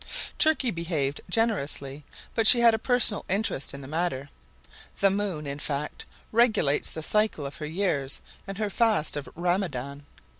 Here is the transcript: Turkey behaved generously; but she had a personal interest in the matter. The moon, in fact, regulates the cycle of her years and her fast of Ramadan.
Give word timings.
Turkey 0.39 0.71
behaved 0.71 1.21
generously; 1.29 2.03
but 2.33 2.47
she 2.47 2.59
had 2.61 2.73
a 2.73 2.79
personal 2.79 3.23
interest 3.29 3.71
in 3.71 3.81
the 3.81 3.87
matter. 3.87 4.27
The 4.99 5.11
moon, 5.11 5.45
in 5.45 5.59
fact, 5.59 6.07
regulates 6.31 6.89
the 6.89 7.03
cycle 7.03 7.45
of 7.45 7.57
her 7.57 7.67
years 7.67 8.19
and 8.47 8.57
her 8.57 8.71
fast 8.71 9.15
of 9.15 9.29
Ramadan. 9.35 10.07